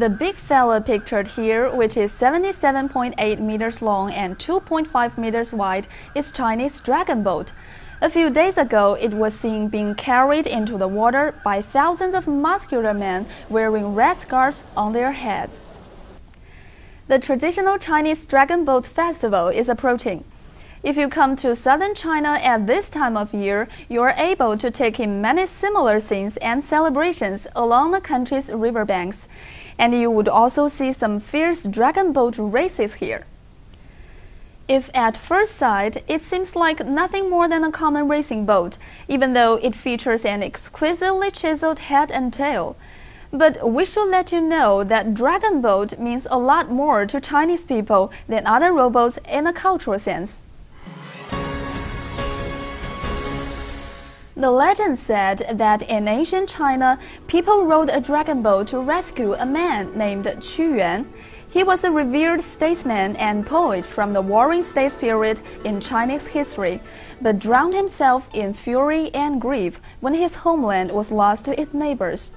The 0.00 0.08
big 0.08 0.36
fella 0.36 0.80
pictured 0.80 1.26
here, 1.36 1.70
which 1.70 1.94
is 1.94 2.10
77.8 2.10 3.38
meters 3.38 3.82
long 3.82 4.10
and 4.10 4.38
2.5 4.38 5.18
meters 5.18 5.52
wide, 5.52 5.88
is 6.14 6.32
Chinese 6.32 6.80
dragon 6.80 7.22
boat. 7.22 7.52
A 8.00 8.08
few 8.08 8.30
days 8.30 8.56
ago, 8.56 8.94
it 8.94 9.12
was 9.12 9.38
seen 9.38 9.68
being 9.68 9.94
carried 9.94 10.46
into 10.46 10.78
the 10.78 10.88
water 10.88 11.34
by 11.44 11.60
thousands 11.60 12.14
of 12.14 12.26
muscular 12.26 12.94
men 12.94 13.26
wearing 13.50 13.94
red 13.94 14.14
scarves 14.14 14.64
on 14.74 14.94
their 14.94 15.12
heads. 15.12 15.60
The 17.08 17.18
traditional 17.18 17.76
Chinese 17.76 18.24
Dragon 18.24 18.64
Boat 18.64 18.86
Festival 18.86 19.48
is 19.48 19.68
approaching. 19.68 20.24
If 20.82 20.96
you 20.96 21.10
come 21.10 21.36
to 21.36 21.54
southern 21.54 21.94
China 21.94 22.38
at 22.40 22.66
this 22.66 22.88
time 22.88 23.14
of 23.18 23.34
year, 23.34 23.68
you 23.90 24.00
are 24.00 24.14
able 24.16 24.56
to 24.56 24.70
take 24.70 24.98
in 24.98 25.20
many 25.20 25.46
similar 25.46 26.00
scenes 26.00 26.38
and 26.38 26.64
celebrations 26.64 27.46
along 27.54 27.90
the 27.90 28.00
country's 28.00 28.50
riverbanks. 28.50 29.28
And 29.80 29.94
you 29.94 30.10
would 30.10 30.28
also 30.28 30.68
see 30.68 30.92
some 30.92 31.20
fierce 31.20 31.64
dragon 31.64 32.12
boat 32.12 32.34
races 32.36 32.96
here. 32.96 33.24
If 34.68 34.90
at 34.92 35.16
first 35.16 35.56
sight 35.56 36.04
it 36.06 36.20
seems 36.20 36.54
like 36.54 36.84
nothing 36.84 37.30
more 37.30 37.48
than 37.48 37.64
a 37.64 37.72
common 37.72 38.06
racing 38.06 38.44
boat, 38.44 38.76
even 39.08 39.32
though 39.32 39.54
it 39.54 39.74
features 39.74 40.26
an 40.26 40.42
exquisitely 40.42 41.30
chiseled 41.30 41.78
head 41.78 42.12
and 42.12 42.30
tail. 42.30 42.76
But 43.32 43.70
we 43.72 43.86
should 43.86 44.10
let 44.10 44.32
you 44.32 44.42
know 44.42 44.84
that 44.84 45.14
dragon 45.14 45.62
boat 45.62 45.98
means 45.98 46.26
a 46.30 46.38
lot 46.38 46.70
more 46.70 47.06
to 47.06 47.18
Chinese 47.18 47.64
people 47.64 48.12
than 48.28 48.46
other 48.46 48.74
rowboats 48.74 49.18
in 49.26 49.46
a 49.46 49.52
cultural 49.52 49.98
sense. 49.98 50.42
The 54.40 54.50
legend 54.50 54.98
said 54.98 55.46
that 55.52 55.82
in 55.82 56.08
ancient 56.08 56.48
China, 56.48 56.98
people 57.26 57.66
rowed 57.66 57.90
a 57.90 58.00
dragon 58.00 58.40
boat 58.40 58.68
to 58.68 58.80
rescue 58.80 59.34
a 59.34 59.44
man 59.44 59.92
named 59.98 60.24
Qu 60.40 60.76
Yuan. 60.76 61.12
He 61.50 61.62
was 61.62 61.84
a 61.84 61.90
revered 61.90 62.40
statesman 62.40 63.16
and 63.16 63.46
poet 63.46 63.84
from 63.84 64.14
the 64.14 64.22
Warring 64.22 64.62
States 64.62 64.96
period 64.96 65.42
in 65.62 65.78
Chinese 65.78 66.28
history, 66.28 66.80
but 67.20 67.38
drowned 67.38 67.74
himself 67.74 68.30
in 68.32 68.54
fury 68.54 69.10
and 69.12 69.42
grief 69.42 69.78
when 70.00 70.14
his 70.14 70.36
homeland 70.36 70.90
was 70.90 71.12
lost 71.12 71.44
to 71.44 71.60
its 71.60 71.74
neighbors. 71.74 72.30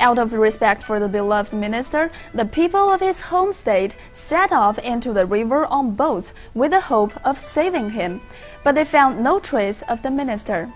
Out 0.00 0.18
of 0.18 0.32
respect 0.32 0.82
for 0.82 0.98
the 0.98 1.06
beloved 1.06 1.52
minister, 1.52 2.10
the 2.34 2.44
people 2.44 2.92
of 2.92 2.98
his 3.00 3.30
home 3.30 3.52
state 3.52 3.94
set 4.10 4.50
off 4.50 4.80
into 4.80 5.12
the 5.12 5.26
river 5.26 5.64
on 5.66 5.94
boats 5.94 6.32
with 6.54 6.72
the 6.72 6.90
hope 6.90 7.12
of 7.24 7.38
saving 7.38 7.90
him, 7.90 8.20
but 8.64 8.74
they 8.74 8.84
found 8.84 9.22
no 9.22 9.38
trace 9.38 9.82
of 9.82 10.02
the 10.02 10.10
minister. 10.10 10.72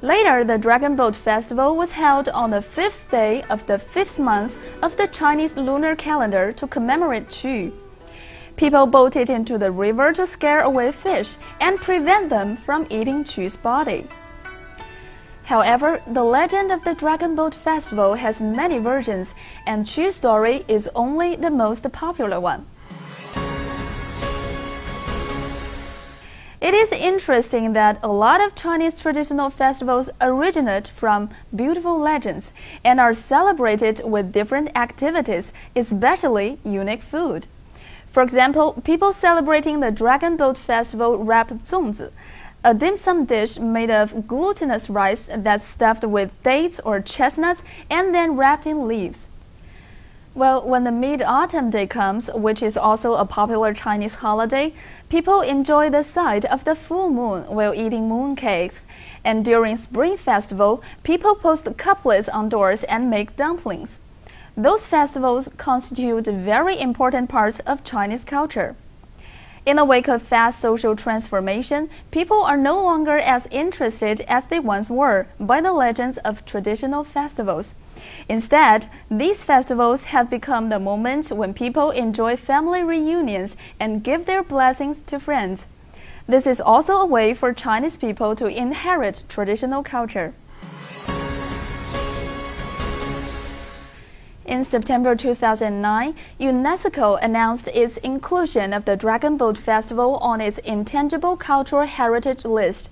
Later, 0.00 0.44
the 0.44 0.58
Dragon 0.58 0.94
Boat 0.94 1.16
Festival 1.16 1.74
was 1.74 1.90
held 1.90 2.28
on 2.28 2.50
the 2.50 2.62
fifth 2.62 3.10
day 3.10 3.42
of 3.50 3.66
the 3.66 3.80
fifth 3.80 4.20
month 4.20 4.56
of 4.80 4.96
the 4.96 5.08
Chinese 5.08 5.56
lunar 5.56 5.96
calendar 5.96 6.52
to 6.52 6.68
commemorate 6.68 7.28
Qu. 7.28 7.72
People 8.54 8.86
boated 8.86 9.28
into 9.28 9.58
the 9.58 9.72
river 9.72 10.12
to 10.12 10.24
scare 10.24 10.60
away 10.60 10.92
fish 10.92 11.34
and 11.60 11.78
prevent 11.78 12.30
them 12.30 12.56
from 12.56 12.86
eating 12.90 13.24
Qu's 13.24 13.56
body. 13.56 14.06
However, 15.44 16.00
the 16.06 16.22
legend 16.22 16.70
of 16.70 16.84
the 16.84 16.94
Dragon 16.94 17.34
Boat 17.34 17.54
Festival 17.54 18.14
has 18.14 18.40
many 18.40 18.78
versions, 18.78 19.34
and 19.66 19.84
Qu's 19.84 20.14
story 20.14 20.64
is 20.68 20.88
only 20.94 21.34
the 21.34 21.50
most 21.50 21.90
popular 21.90 22.38
one. 22.38 22.66
It 26.60 26.74
is 26.74 26.90
interesting 26.90 27.72
that 27.74 28.00
a 28.02 28.08
lot 28.08 28.40
of 28.40 28.56
Chinese 28.56 28.98
traditional 28.98 29.48
festivals 29.48 30.10
originate 30.20 30.88
from 30.88 31.30
beautiful 31.54 31.96
legends 31.96 32.50
and 32.84 32.98
are 32.98 33.14
celebrated 33.14 34.00
with 34.02 34.32
different 34.32 34.76
activities, 34.76 35.52
especially 35.76 36.58
unique 36.64 37.02
food. 37.02 37.46
For 38.08 38.24
example, 38.24 38.72
people 38.82 39.12
celebrating 39.12 39.78
the 39.78 39.92
Dragon 39.92 40.36
Boat 40.36 40.58
Festival 40.58 41.18
wrap 41.18 41.50
zongzi, 41.62 42.10
a 42.64 42.74
dim 42.74 42.96
sum 42.96 43.24
dish 43.24 43.60
made 43.60 43.90
of 43.90 44.26
glutinous 44.26 44.90
rice 44.90 45.30
that's 45.32 45.64
stuffed 45.64 46.02
with 46.02 46.32
dates 46.42 46.80
or 46.84 47.00
chestnuts 47.00 47.62
and 47.88 48.12
then 48.12 48.36
wrapped 48.36 48.66
in 48.66 48.88
leaves. 48.88 49.28
Well, 50.38 50.62
when 50.64 50.84
the 50.84 50.92
Mid-Autumn 50.92 51.70
Day 51.70 51.88
comes, 51.88 52.30
which 52.32 52.62
is 52.62 52.76
also 52.76 53.14
a 53.14 53.24
popular 53.24 53.74
Chinese 53.74 54.14
holiday, 54.22 54.72
people 55.08 55.40
enjoy 55.40 55.90
the 55.90 56.04
sight 56.04 56.44
of 56.44 56.62
the 56.62 56.76
full 56.76 57.10
moon 57.10 57.42
while 57.48 57.74
eating 57.74 58.08
moon 58.08 58.36
cakes. 58.36 58.86
And 59.24 59.44
during 59.44 59.76
Spring 59.76 60.16
Festival, 60.16 60.80
people 61.02 61.34
post 61.34 61.66
couplets 61.76 62.28
on 62.28 62.48
doors 62.48 62.84
and 62.84 63.10
make 63.10 63.34
dumplings. 63.34 63.98
Those 64.56 64.86
festivals 64.86 65.48
constitute 65.56 66.26
very 66.26 66.78
important 66.78 67.28
parts 67.28 67.58
of 67.66 67.82
Chinese 67.82 68.24
culture. 68.24 68.76
In 69.68 69.76
the 69.76 69.84
wake 69.84 70.08
of 70.08 70.22
fast 70.22 70.62
social 70.62 70.96
transformation, 70.96 71.90
people 72.10 72.42
are 72.42 72.56
no 72.56 72.82
longer 72.82 73.18
as 73.18 73.46
interested 73.50 74.22
as 74.22 74.46
they 74.46 74.58
once 74.58 74.88
were 74.88 75.26
by 75.38 75.60
the 75.60 75.74
legends 75.74 76.16
of 76.24 76.46
traditional 76.46 77.04
festivals. 77.04 77.74
Instead, 78.30 78.86
these 79.10 79.44
festivals 79.44 80.04
have 80.04 80.30
become 80.30 80.70
the 80.70 80.80
moment 80.80 81.30
when 81.30 81.52
people 81.52 81.90
enjoy 81.90 82.34
family 82.34 82.82
reunions 82.82 83.58
and 83.78 84.02
give 84.02 84.24
their 84.24 84.42
blessings 84.42 85.00
to 85.00 85.20
friends. 85.20 85.66
This 86.26 86.46
is 86.46 86.62
also 86.62 86.94
a 86.94 87.06
way 87.06 87.34
for 87.34 87.52
Chinese 87.52 87.98
people 87.98 88.34
to 88.36 88.46
inherit 88.46 89.24
traditional 89.28 89.82
culture. 89.82 90.32
In 94.48 94.64
September 94.64 95.14
2009, 95.14 96.14
UNESCO 96.40 97.22
announced 97.22 97.68
its 97.74 97.98
inclusion 97.98 98.72
of 98.72 98.86
the 98.86 98.96
Dragon 98.96 99.36
Boat 99.36 99.58
Festival 99.58 100.16
on 100.22 100.40
its 100.40 100.56
Intangible 100.60 101.36
Cultural 101.36 101.86
Heritage 101.86 102.46
list. 102.46 102.88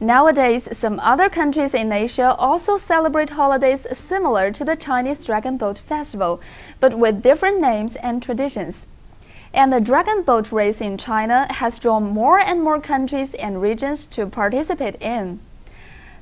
Nowadays, 0.00 0.74
some 0.74 0.98
other 1.00 1.28
countries 1.28 1.74
in 1.74 1.92
Asia 1.92 2.34
also 2.36 2.78
celebrate 2.78 3.28
holidays 3.36 3.86
similar 3.92 4.50
to 4.52 4.64
the 4.64 4.74
Chinese 4.74 5.22
Dragon 5.22 5.58
Boat 5.58 5.80
Festival, 5.80 6.40
but 6.80 6.98
with 6.98 7.20
different 7.20 7.60
names 7.60 7.96
and 7.96 8.22
traditions. 8.22 8.86
And 9.52 9.70
the 9.70 9.82
dragon 9.82 10.22
boat 10.22 10.50
race 10.50 10.80
in 10.80 10.96
China 10.96 11.46
has 11.50 11.78
drawn 11.78 12.04
more 12.04 12.38
and 12.38 12.62
more 12.62 12.80
countries 12.80 13.34
and 13.34 13.60
regions 13.60 14.06
to 14.06 14.26
participate 14.26 14.94
in. 15.02 15.40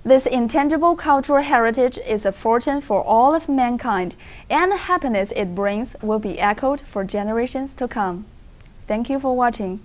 This 0.06 0.26
intangible 0.26 0.96
cultural 0.96 1.42
heritage 1.42 1.96
is 1.96 2.26
a 2.26 2.32
fortune 2.32 2.82
for 2.82 3.02
all 3.02 3.34
of 3.34 3.48
mankind, 3.48 4.16
and 4.50 4.70
the 4.70 4.76
happiness 4.76 5.32
it 5.34 5.54
brings 5.54 5.96
will 6.02 6.18
be 6.18 6.38
echoed 6.38 6.82
for 6.82 7.04
generations 7.04 7.72
to 7.78 7.88
come. 7.88 8.26
Thank 8.86 9.08
you 9.08 9.18
for 9.18 9.34
watching. 9.34 9.80